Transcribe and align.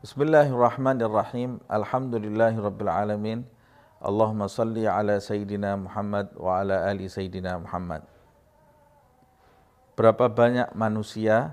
Bismillahirrahmanirrahim. 0.00 1.60
Alhamdulillahirabbil 1.68 2.88
Allahumma 4.00 4.48
salli 4.48 4.88
ala 4.88 5.20
sayyidina 5.20 5.76
Muhammad 5.76 6.32
wa 6.40 6.56
ala 6.56 6.88
ali 6.88 7.04
sayyidina 7.04 7.60
Muhammad. 7.60 8.00
Berapa 10.00 10.32
banyak 10.32 10.72
manusia 10.72 11.52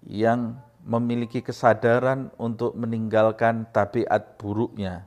yang 0.00 0.56
memiliki 0.80 1.44
kesadaran 1.44 2.32
untuk 2.40 2.72
meninggalkan 2.72 3.68
tabiat 3.68 4.40
buruknya, 4.40 5.04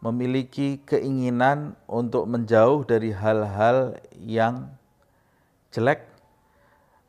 memiliki 0.00 0.80
keinginan 0.88 1.76
untuk 1.84 2.24
menjauh 2.24 2.88
dari 2.88 3.12
hal-hal 3.12 3.92
yang 4.16 4.72
jelek, 5.68 6.08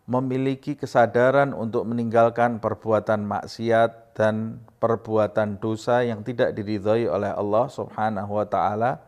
memiliki 0.10 0.74
kesadaran 0.74 1.54
untuk 1.54 1.86
meninggalkan 1.86 2.58
perbuatan 2.58 3.30
maksiat 3.30 4.18
dan 4.18 4.58
perbuatan 4.82 5.62
dosa 5.62 6.02
yang 6.02 6.26
tidak 6.26 6.58
diridhoi 6.58 7.06
oleh 7.06 7.30
Allah 7.30 7.70
Subhanahu 7.70 8.42
wa 8.42 8.48
taala 8.50 9.06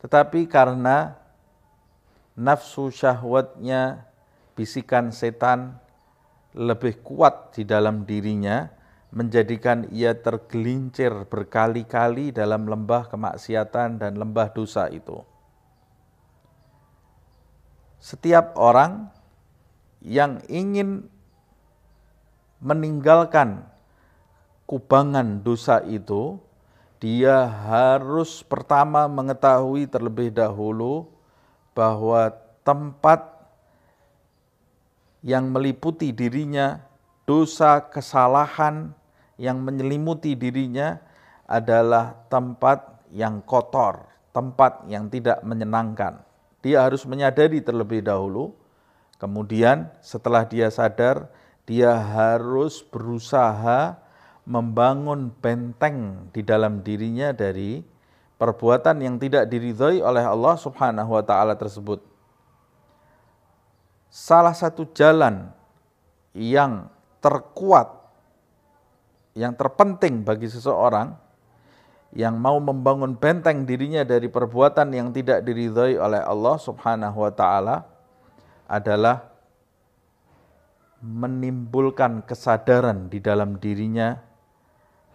tetapi 0.00 0.48
karena 0.48 1.12
nafsu 2.32 2.88
syahwatnya 2.88 4.08
bisikan 4.56 5.12
setan 5.12 5.76
lebih 6.56 7.04
kuat 7.04 7.52
di 7.52 7.68
dalam 7.68 8.08
dirinya 8.08 8.70
menjadikan 9.14 9.86
ia 9.94 10.10
tergelincir 10.12 11.12
berkali-kali 11.30 12.34
dalam 12.34 12.66
lembah 12.66 13.06
kemaksiatan 13.08 14.02
dan 14.02 14.12
lembah 14.18 14.50
dosa 14.50 14.90
itu. 14.90 15.22
Setiap 18.02 18.58
orang 18.58 19.08
yang 20.04 20.44
ingin 20.52 21.08
meninggalkan 22.60 23.64
kubangan 24.68 25.40
dosa 25.40 25.80
itu, 25.88 26.36
dia 27.00 27.44
harus 27.44 28.44
pertama 28.44 29.08
mengetahui 29.08 29.88
terlebih 29.88 30.32
dahulu 30.32 31.08
bahwa 31.72 32.32
tempat 32.64 33.32
yang 35.24 35.48
meliputi 35.48 36.12
dirinya, 36.12 36.84
dosa, 37.24 37.80
kesalahan 37.80 38.92
yang 39.40 39.60
menyelimuti 39.60 40.36
dirinya 40.36 41.00
adalah 41.48 42.12
tempat 42.28 43.04
yang 43.12 43.40
kotor, 43.44 44.04
tempat 44.36 44.84
yang 44.88 45.08
tidak 45.08 45.40
menyenangkan. 45.44 46.20
Dia 46.64 46.84
harus 46.88 47.04
menyadari 47.04 47.60
terlebih 47.60 48.00
dahulu 48.00 48.56
Kemudian 49.16 49.90
setelah 50.02 50.42
dia 50.44 50.68
sadar, 50.68 51.30
dia 51.64 51.94
harus 51.96 52.82
berusaha 52.82 53.96
membangun 54.44 55.32
benteng 55.40 56.28
di 56.34 56.44
dalam 56.44 56.84
dirinya 56.84 57.32
dari 57.32 57.80
perbuatan 58.36 59.00
yang 59.00 59.16
tidak 59.16 59.48
diridhoi 59.48 60.04
oleh 60.04 60.20
Allah 60.20 60.54
Subhanahu 60.60 61.16
wa 61.16 61.24
taala 61.24 61.56
tersebut. 61.56 62.04
Salah 64.12 64.52
satu 64.54 64.86
jalan 64.92 65.48
yang 66.36 66.86
terkuat 67.24 68.04
yang 69.34 69.56
terpenting 69.56 70.22
bagi 70.22 70.46
seseorang 70.46 71.16
yang 72.14 72.38
mau 72.38 72.62
membangun 72.62 73.18
benteng 73.18 73.66
dirinya 73.66 74.06
dari 74.06 74.30
perbuatan 74.30 74.94
yang 74.94 75.10
tidak 75.10 75.42
diridhoi 75.42 75.98
oleh 75.98 76.22
Allah 76.22 76.56
Subhanahu 76.62 77.26
wa 77.26 77.32
taala 77.34 77.93
adalah 78.64 79.28
menimbulkan 81.04 82.24
kesadaran 82.24 83.12
di 83.12 83.20
dalam 83.20 83.60
dirinya 83.60 84.16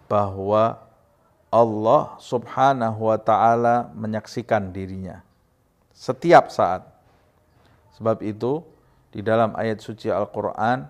bahwa 0.05 0.77
Allah 1.49 2.13
Subhanahu 2.21 3.09
wa 3.09 3.17
taala 3.17 3.89
menyaksikan 3.97 4.69
dirinya 4.69 5.25
setiap 5.89 6.53
saat. 6.53 6.85
Sebab 7.97 8.21
itu 8.21 8.61
di 9.09 9.25
dalam 9.25 9.57
ayat 9.57 9.81
suci 9.81 10.13
Al-Qur'an 10.13 10.87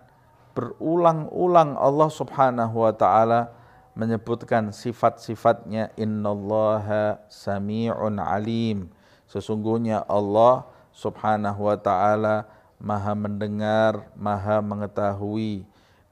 berulang-ulang 0.51 1.79
Allah 1.79 2.09
Subhanahu 2.11 2.83
wa 2.83 2.91
taala 2.91 3.55
menyebutkan 3.99 4.75
sifat-sifatnya 4.75 5.95
innallaha 5.99 7.23
sami'un 7.31 8.19
alim. 8.19 8.87
Sesungguhnya 9.27 10.07
Allah 10.07 10.67
subhanahu 10.95 11.67
wa 11.69 11.77
ta'ala 11.77 12.47
maha 12.79 13.13
mendengar, 13.13 14.07
maha 14.15 14.63
mengetahui. 14.63 15.67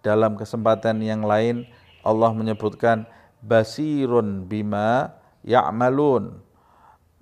Dalam 0.05 0.38
kesempatan 0.38 1.01
yang 1.01 1.25
lain 1.25 1.67
Allah 2.05 2.31
menyebutkan 2.31 3.07
basirun 3.41 4.45
bima 4.45 5.16
ya'malun. 5.44 6.38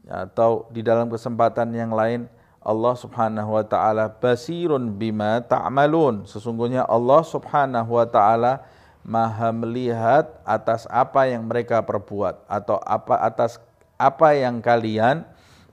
Atau 0.06 0.70
di 0.70 0.86
dalam 0.86 1.10
kesempatan 1.10 1.74
yang 1.74 1.90
lain 1.94 2.30
Allah 2.66 2.94
subhanahu 2.98 3.58
wa 3.58 3.66
ta'ala 3.66 4.10
basirun 4.10 4.94
bima 4.98 5.42
ta'malun. 5.42 6.26
Sesungguhnya 6.26 6.86
Allah 6.86 7.22
subhanahu 7.22 8.02
wa 8.02 8.06
ta'ala 8.06 8.66
maha 9.06 9.54
melihat 9.54 10.42
atas 10.46 10.90
apa 10.90 11.30
yang 11.30 11.46
mereka 11.46 11.82
perbuat. 11.86 12.46
Atau 12.50 12.82
apa 12.82 13.22
atas 13.22 13.62
apa 13.96 14.36
yang 14.36 14.60
kalian 14.60 15.24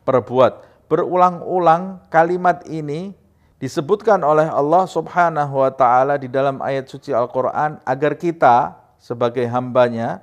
perbuat 0.06 0.72
berulang-ulang 0.92 2.04
kalimat 2.12 2.60
ini 2.68 3.16
disebutkan 3.62 4.18
oleh 4.26 4.50
Allah 4.50 4.90
Subhanahu 4.90 5.62
wa 5.62 5.70
taala 5.70 6.18
di 6.18 6.26
dalam 6.26 6.58
ayat 6.58 6.90
suci 6.90 7.14
Al-Qur'an 7.14 7.78
agar 7.86 8.18
kita 8.18 8.74
sebagai 8.98 9.46
hambanya 9.46 10.18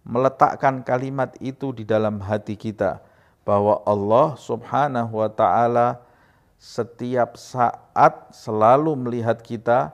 meletakkan 0.00 0.80
kalimat 0.80 1.36
itu 1.44 1.76
di 1.76 1.84
dalam 1.84 2.16
hati 2.24 2.56
kita 2.56 3.04
bahwa 3.44 3.84
Allah 3.84 4.32
Subhanahu 4.40 5.20
wa 5.20 5.28
taala 5.28 6.00
setiap 6.56 7.36
saat 7.36 8.32
selalu 8.32 8.96
melihat 8.96 9.44
kita 9.44 9.92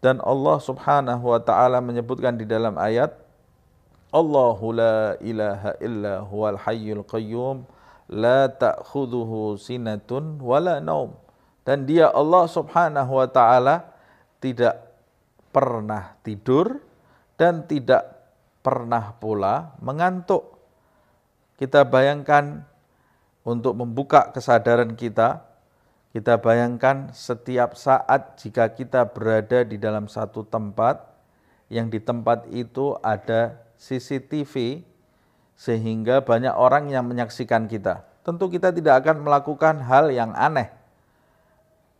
dan 0.00 0.24
Allah 0.24 0.56
Subhanahu 0.64 1.36
wa 1.36 1.40
taala 1.44 1.84
menyebutkan 1.84 2.32
di 2.40 2.48
dalam 2.48 2.80
ayat 2.80 3.12
Allahu 4.08 4.72
la 4.72 5.20
ilaha 5.20 5.76
illa 5.84 6.24
huwal 6.24 6.56
hayyul 6.56 7.04
qayyum 7.04 7.68
la 8.08 8.48
ta'khudhuhu 8.48 9.60
sinatun 9.60 10.40
wala 10.40 10.80
naum 10.80 11.27
dan 11.68 11.84
dia 11.84 12.08
Allah 12.08 12.48
Subhanahu 12.48 13.20
wa 13.20 13.28
taala 13.28 13.92
tidak 14.40 14.88
pernah 15.52 16.16
tidur 16.24 16.80
dan 17.36 17.68
tidak 17.68 18.08
pernah 18.64 19.12
pula 19.20 19.76
mengantuk. 19.84 20.56
Kita 21.60 21.84
bayangkan 21.84 22.64
untuk 23.44 23.76
membuka 23.76 24.32
kesadaran 24.32 24.96
kita, 24.96 25.44
kita 26.16 26.40
bayangkan 26.40 27.12
setiap 27.12 27.76
saat 27.76 28.40
jika 28.40 28.72
kita 28.72 29.04
berada 29.04 29.60
di 29.60 29.76
dalam 29.76 30.08
satu 30.08 30.48
tempat 30.48 31.04
yang 31.68 31.92
di 31.92 32.00
tempat 32.00 32.48
itu 32.48 32.96
ada 33.04 33.60
CCTV 33.76 34.80
sehingga 35.52 36.24
banyak 36.24 36.56
orang 36.56 36.88
yang 36.88 37.04
menyaksikan 37.04 37.68
kita. 37.68 38.08
Tentu 38.24 38.48
kita 38.48 38.72
tidak 38.72 39.04
akan 39.04 39.20
melakukan 39.20 39.84
hal 39.84 40.08
yang 40.08 40.32
aneh. 40.32 40.77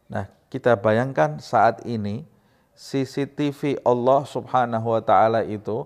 Nah, 0.09 0.25
kita 0.49 0.77
bayangkan 0.81 1.37
saat 1.41 1.85
ini 1.85 2.25
CCTV 2.73 3.85
Allah 3.85 4.25
Subhanahu 4.25 4.97
wa 4.97 5.03
taala 5.05 5.45
itu 5.45 5.85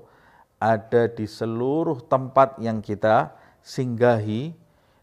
ada 0.63 1.11
di 1.11 1.27
seluruh 1.27 1.99
tempat 2.07 2.61
yang 2.63 2.79
kita 2.79 3.35
singgahi 3.67 4.55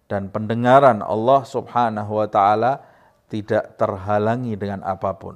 dan 0.08 0.32
pendengaran 0.32 1.04
Allah 1.04 1.44
Subhanahu 1.44 2.24
wa 2.24 2.28
taala 2.32 2.80
tidak 3.28 3.76
terhalangi 3.76 4.56
dengan 4.56 4.80
apa 4.88 5.12
pun. 5.18 5.36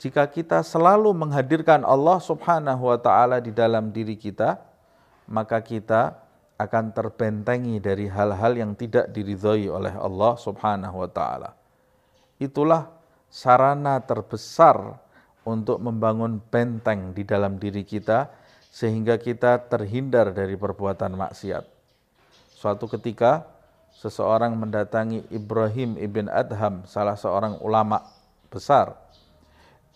Jika 0.00 0.24
kita 0.30 0.62
selalu 0.64 1.12
menghadirkan 1.12 1.82
Allah 1.82 2.22
Subhanahu 2.22 2.88
wa 2.88 2.98
taala 3.00 3.42
di 3.42 3.50
dalam 3.50 3.90
diri 3.90 4.14
kita, 4.14 4.62
maka 5.28 5.60
kita 5.60 6.16
akan 6.60 6.92
terbentengi 6.92 7.80
dari 7.80 8.04
hal-hal 8.04 8.52
yang 8.52 8.72
tidak 8.76 9.08
diridhoi 9.10 9.66
oleh 9.66 9.96
Allah 9.96 10.36
Subhanahu 10.36 11.00
wa 11.00 11.08
taala. 11.08 11.50
Itulah 12.40 12.99
sarana 13.30 14.02
terbesar 14.02 14.98
untuk 15.46 15.80
membangun 15.80 16.42
benteng 16.52 17.16
di 17.16 17.24
dalam 17.24 17.56
diri 17.56 17.86
kita 17.86 18.28
sehingga 18.70 19.16
kita 19.16 19.70
terhindar 19.70 20.34
dari 20.34 20.54
perbuatan 20.54 21.16
maksiat. 21.16 21.64
Suatu 22.52 22.90
ketika 22.90 23.48
seseorang 23.96 24.52
mendatangi 24.58 25.24
Ibrahim 25.32 25.96
ibn 25.96 26.28
Adham, 26.28 26.84
salah 26.84 27.16
seorang 27.16 27.56
ulama 27.64 28.04
besar. 28.52 28.98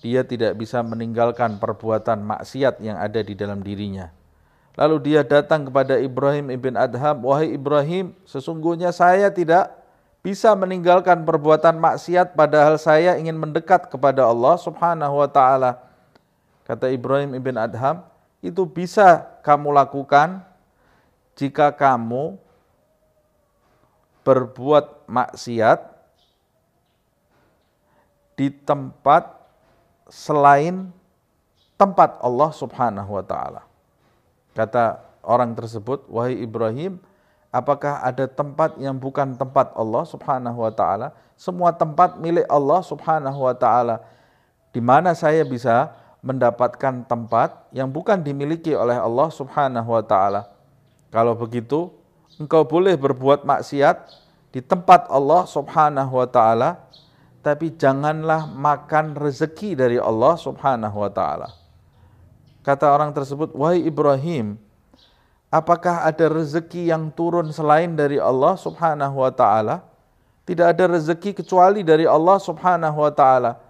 Dia 0.01 0.25
tidak 0.25 0.57
bisa 0.61 0.85
meninggalkan 0.85 1.57
perbuatan 1.61 2.25
maksiat 2.25 2.81
yang 2.81 3.01
ada 3.01 3.25
di 3.25 3.33
dalam 3.33 3.65
dirinya 3.65 4.13
Lalu 4.75 4.97
dia 5.15 5.23
datang 5.23 5.71
kepada 5.71 5.95
Ibrahim 6.03 6.51
ibn 6.51 6.75
Adham, 6.75 7.23
wahai 7.23 7.55
Ibrahim, 7.55 8.11
sesungguhnya 8.27 8.91
saya 8.91 9.31
tidak 9.31 9.71
bisa 10.25 10.57
meninggalkan 10.57 11.21
perbuatan 11.29 11.77
maksiat 11.77 12.33
padahal 12.33 12.81
saya 12.81 13.21
ingin 13.21 13.37
mendekat 13.37 13.93
kepada 13.93 14.25
Allah 14.25 14.57
Subhanahu 14.57 15.21
wa 15.21 15.29
taala. 15.29 15.85
Kata 16.65 16.89
Ibrahim 16.89 17.37
ibn 17.37 17.61
Adham, 17.61 18.01
itu 18.41 18.65
bisa 18.65 19.21
kamu 19.45 19.69
lakukan 19.69 20.41
jika 21.37 21.69
kamu 21.77 22.41
berbuat 24.25 25.05
maksiat 25.05 25.93
di 28.33 28.49
tempat 28.49 29.29
selain 30.09 30.89
tempat 31.77 32.17
Allah 32.25 32.49
Subhanahu 32.49 33.21
wa 33.21 33.25
taala. 33.29 33.63
Kata 34.57 35.05
orang 35.21 35.53
tersebut, 35.53 36.09
"Wahai 36.09 36.41
Ibrahim, 36.41 36.97
apakah 37.55 38.03
ada 38.03 38.27
tempat 38.27 38.75
yang 38.83 38.99
bukan 38.99 39.39
tempat 39.39 39.71
Allah 39.79 40.03
Subhanahu 40.03 40.59
wa 40.59 40.75
taala? 40.75 41.15
Semua 41.39 41.71
tempat 41.71 42.19
milik 42.19 42.43
Allah 42.51 42.83
Subhanahu 42.83 43.47
wa 43.47 43.55
taala. 43.55 44.03
Di 44.75 44.83
mana 44.83 45.15
saya 45.15 45.47
bisa 45.47 45.95
mendapatkan 46.19 47.07
tempat 47.07 47.71
yang 47.71 47.87
bukan 47.87 48.19
dimiliki 48.19 48.75
oleh 48.75 48.99
Allah 48.99 49.31
Subhanahu 49.31 49.87
wa 49.87 50.03
taala? 50.03 50.51
Kalau 51.15 51.39
begitu, 51.39 51.95
engkau 52.43 52.67
boleh 52.67 52.99
berbuat 52.99 53.47
maksiat 53.47 54.11
di 54.51 54.59
tempat 54.59 55.07
Allah 55.07 55.47
Subhanahu 55.47 56.19
wa 56.19 56.27
taala 56.27 56.83
tapi 57.45 57.71
janganlah 57.77 58.51
makan 58.51 59.15
rezeki 59.15 59.77
dari 59.79 59.99
Allah 60.01 60.35
Subhanahu 60.41 60.97
wa 60.97 61.13
taala. 61.13 61.53
Kata 62.65 62.89
orang 62.89 63.13
tersebut, 63.13 63.53
"Wahai 63.53 63.85
Ibrahim, 63.85 64.57
apakah 65.55 66.03
ada 66.03 66.27
rezeki 66.27 66.91
yang 66.91 67.15
turun 67.15 67.55
selain 67.55 67.95
dari 67.95 68.19
Allah 68.19 68.59
Subhanahu 68.59 69.23
wa 69.23 69.31
taala? 69.31 69.87
Tidak 70.43 70.67
ada 70.67 70.85
rezeki 70.91 71.39
kecuali 71.39 71.87
dari 71.87 72.11
Allah 72.11 72.43
Subhanahu 72.43 72.99
wa 72.99 73.13
taala." 73.15 73.63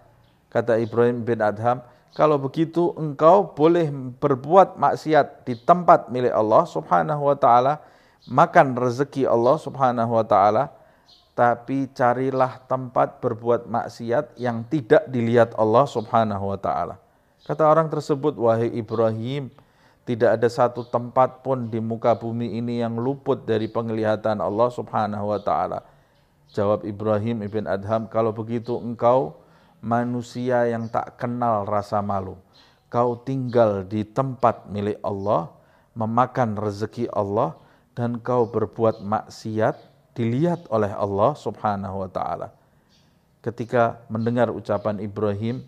Kata 0.49 0.81
Ibrahim 0.81 1.21
bin 1.21 1.45
Adham, 1.45 1.85
"Kalau 2.17 2.41
begitu 2.41 2.97
engkau 2.97 3.53
boleh 3.53 3.93
berbuat 4.17 4.81
maksiat 4.81 5.45
di 5.45 5.53
tempat 5.53 6.09
milik 6.09 6.33
Allah 6.33 6.65
Subhanahu 6.65 7.29
wa 7.29 7.37
taala, 7.37 7.77
makan 8.25 8.73
rezeki 8.73 9.29
Allah 9.29 9.61
Subhanahu 9.61 10.17
wa 10.17 10.25
taala." 10.25 10.73
tapi 11.35 11.91
carilah 11.91 12.63
tempat 12.63 13.19
berbuat 13.19 13.67
maksiat 13.67 14.39
yang 14.39 14.63
tidak 14.71 15.03
dilihat 15.11 15.51
Allah 15.59 15.83
Subhanahu 15.83 16.55
wa 16.55 16.55
taala. 16.55 16.95
Kata 17.43 17.67
orang 17.67 17.91
tersebut, 17.91 18.39
"Wahai 18.39 18.71
Ibrahim, 18.71 19.51
tidak 20.05 20.37
ada 20.39 20.47
satu 20.47 20.85
tempat 20.85 21.41
pun 21.41 21.67
di 21.67 21.81
muka 21.81 22.13
bumi 22.13 22.61
ini 22.61 22.79
yang 22.79 22.95
luput 23.01 23.43
dari 23.43 23.65
penglihatan 23.65 24.39
Allah 24.39 24.69
Subhanahu 24.71 25.33
wa 25.33 25.41
taala." 25.41 25.81
Jawab 26.53 26.85
Ibrahim 26.85 27.43
ibn 27.43 27.65
Adham, 27.65 28.07
"Kalau 28.07 28.31
begitu 28.31 28.77
engkau 28.79 29.45
manusia 29.85 30.65
yang 30.65 30.89
tak 30.89 31.21
kenal 31.21 31.69
rasa 31.69 32.01
malu. 32.01 32.41
Kau 32.89 33.21
tinggal 33.21 33.85
di 33.85 34.01
tempat 34.01 34.65
milik 34.65 34.97
Allah, 35.05 35.53
memakan 35.93 36.57
rezeki 36.57 37.05
Allah 37.13 37.53
dan 37.93 38.17
kau 38.17 38.49
berbuat 38.49 39.05
maksiat 39.05 39.77
dilihat 40.17 40.65
oleh 40.73 40.89
Allah 40.89 41.37
Subhanahu 41.37 42.01
wa 42.01 42.09
taala. 42.09 42.49
Ketika 43.45 44.01
mendengar 44.09 44.49
ucapan 44.49 44.97
Ibrahim, 44.97 45.61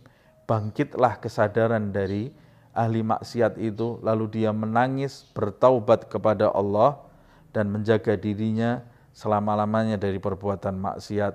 bangkitlah 0.49 1.21
kesadaran 1.21 1.93
dari 1.93 2.33
ahli 2.77 3.01
maksiat 3.01 3.57
itu 3.57 3.97
lalu 4.05 4.29
dia 4.29 4.53
menangis 4.53 5.25
bertaubat 5.33 6.05
kepada 6.05 6.53
Allah 6.53 7.01
dan 7.49 7.73
menjaga 7.73 8.13
dirinya 8.13 8.85
selama-lamanya 9.17 9.97
dari 9.97 10.21
perbuatan 10.21 10.77
maksiat. 10.77 11.33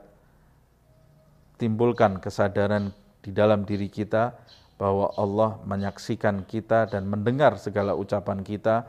Timbulkan 1.59 2.23
kesadaran 2.23 2.95
di 3.19 3.35
dalam 3.35 3.67
diri 3.67 3.91
kita 3.91 4.39
bahwa 4.79 5.11
Allah 5.19 5.59
menyaksikan 5.67 6.47
kita 6.47 6.87
dan 6.87 7.11
mendengar 7.11 7.59
segala 7.59 7.99
ucapan 7.99 8.47
kita 8.47 8.87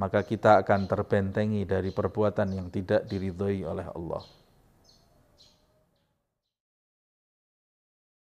maka 0.00 0.24
kita 0.24 0.64
akan 0.64 0.88
terbentengi 0.88 1.68
dari 1.68 1.92
perbuatan 1.92 2.48
yang 2.56 2.68
tidak 2.72 3.04
diridhoi 3.04 3.68
oleh 3.68 3.84
Allah. 3.92 4.39